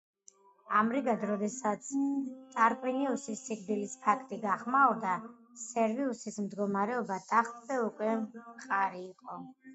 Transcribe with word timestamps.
ამრიგად 0.77 1.25
როდესაც 1.31 1.89
ტარკვინიუსის 2.55 3.43
სიკვდილის 3.49 3.93
ფაქტი 4.07 4.41
გახმაურდა 4.47 5.13
სერვიუსის 5.67 6.41
მდგომარეობა 6.49 7.21
ტახტზე 7.29 7.81
უკვე 7.87 8.13
მყარი 8.27 9.07
იყო. 9.15 9.41